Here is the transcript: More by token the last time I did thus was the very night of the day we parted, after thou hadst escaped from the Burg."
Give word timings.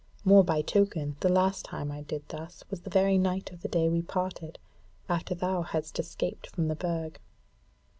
More 0.25 0.43
by 0.43 0.63
token 0.63 1.15
the 1.19 1.29
last 1.29 1.63
time 1.63 1.91
I 1.91 2.01
did 2.01 2.27
thus 2.27 2.63
was 2.71 2.81
the 2.81 2.89
very 2.89 3.19
night 3.19 3.51
of 3.51 3.61
the 3.61 3.67
day 3.67 3.87
we 3.87 4.01
parted, 4.01 4.57
after 5.07 5.35
thou 5.35 5.61
hadst 5.61 5.99
escaped 5.99 6.47
from 6.47 6.69
the 6.69 6.75
Burg." 6.75 7.19